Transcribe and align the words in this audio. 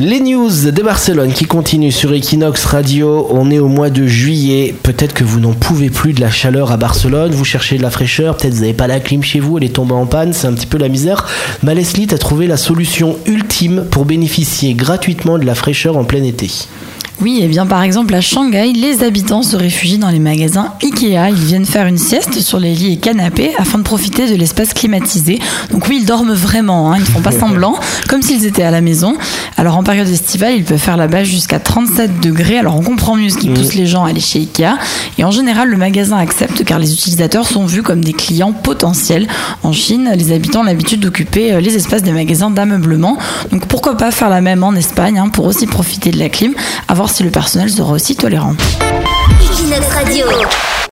Les 0.00 0.20
news 0.20 0.70
de 0.70 0.80
Barcelone 0.80 1.32
qui 1.32 1.44
continuent 1.44 1.90
sur 1.90 2.12
Equinox 2.12 2.64
Radio. 2.66 3.26
On 3.30 3.50
est 3.50 3.58
au 3.58 3.66
mois 3.66 3.90
de 3.90 4.06
juillet. 4.06 4.72
Peut-être 4.84 5.12
que 5.12 5.24
vous 5.24 5.40
n'en 5.40 5.54
pouvez 5.54 5.90
plus 5.90 6.12
de 6.12 6.20
la 6.20 6.30
chaleur 6.30 6.70
à 6.70 6.76
Barcelone. 6.76 7.32
Vous 7.32 7.44
cherchez 7.44 7.78
de 7.78 7.82
la 7.82 7.90
fraîcheur. 7.90 8.36
Peut-être 8.36 8.54
vous 8.54 8.60
n'avez 8.60 8.74
pas 8.74 8.86
la 8.86 9.00
clim 9.00 9.24
chez 9.24 9.40
vous. 9.40 9.58
Elle 9.58 9.64
est 9.64 9.74
tombée 9.74 9.94
en 9.94 10.06
panne. 10.06 10.32
C'est 10.32 10.46
un 10.46 10.52
petit 10.52 10.68
peu 10.68 10.78
la 10.78 10.88
misère. 10.88 11.26
Mais 11.64 11.74
Leslie 11.74 12.06
a 12.12 12.18
trouvé 12.18 12.46
la 12.46 12.56
solution 12.56 13.16
ultime 13.26 13.86
pour 13.90 14.04
bénéficier 14.04 14.74
gratuitement 14.74 15.36
de 15.36 15.44
la 15.44 15.56
fraîcheur 15.56 15.96
en 15.96 16.04
plein 16.04 16.22
été. 16.22 16.48
Oui, 17.20 17.38
et 17.40 17.46
eh 17.46 17.48
bien 17.48 17.66
par 17.66 17.82
exemple 17.82 18.14
à 18.14 18.20
Shanghai, 18.20 18.72
les 18.72 19.02
habitants 19.02 19.42
se 19.42 19.56
réfugient 19.56 19.98
dans 19.98 20.10
les 20.10 20.20
magasins 20.20 20.74
Ikea. 20.80 21.30
Ils 21.30 21.34
viennent 21.34 21.66
faire 21.66 21.88
une 21.88 21.98
sieste 21.98 22.40
sur 22.40 22.60
les 22.60 22.72
lits 22.72 22.92
et 22.92 22.96
canapés 22.96 23.50
afin 23.58 23.78
de 23.78 23.82
profiter 23.82 24.30
de 24.30 24.36
l'espace 24.36 24.72
climatisé. 24.72 25.40
Donc 25.72 25.88
oui, 25.88 25.98
ils 26.00 26.06
dorment 26.06 26.32
vraiment, 26.32 26.92
hein, 26.92 26.94
ils 26.96 27.00
ne 27.00 27.06
font 27.06 27.20
pas 27.20 27.32
semblant, 27.38 27.74
comme 28.08 28.22
s'ils 28.22 28.46
étaient 28.46 28.62
à 28.62 28.70
la 28.70 28.80
maison. 28.80 29.16
Alors 29.56 29.76
en 29.76 29.82
période 29.82 30.06
estivale, 30.06 30.54
ils 30.54 30.62
peuvent 30.64 30.78
faire 30.78 30.96
la 30.96 31.08
base 31.08 31.26
jusqu'à 31.26 31.58
37 31.58 32.20
degrés. 32.20 32.56
Alors 32.56 32.76
on 32.76 32.82
comprend 32.82 33.16
mieux 33.16 33.30
ce 33.30 33.38
qui 33.38 33.48
pousse 33.48 33.74
les 33.74 33.86
gens 33.86 34.04
à 34.04 34.10
aller 34.10 34.20
chez 34.20 34.38
Ikea. 34.38 34.78
Et 35.18 35.24
en 35.24 35.32
général, 35.32 35.68
le 35.70 35.76
magasin 35.76 36.18
accepte 36.18 36.64
car 36.64 36.78
les 36.78 36.92
utilisateurs 36.92 37.48
sont 37.48 37.66
vus 37.66 37.82
comme 37.82 38.04
des 38.04 38.12
clients 38.12 38.52
potentiels. 38.52 39.26
En 39.64 39.72
Chine, 39.72 40.12
les 40.14 40.30
habitants 40.30 40.60
ont 40.60 40.64
l'habitude 40.64 41.00
d'occuper 41.00 41.52
euh, 41.52 41.60
les 41.60 41.74
espaces 41.74 42.04
des 42.04 42.12
magasins 42.12 42.50
d'ameublement. 42.50 43.18
Donc 43.50 43.66
pourquoi 43.66 43.96
pas 43.96 44.12
faire 44.12 44.28
la 44.28 44.40
même 44.40 44.62
en 44.62 44.74
Espagne 44.74 45.18
hein, 45.18 45.30
pour 45.30 45.46
aussi 45.46 45.66
profiter 45.66 46.12
de 46.12 46.18
la 46.20 46.28
clim, 46.28 46.54
avoir 46.86 47.07
si 47.08 47.22
le 47.22 47.30
personnel 47.30 47.70
sera 47.70 47.92
aussi 47.92 48.14
tolérant. 48.16 48.54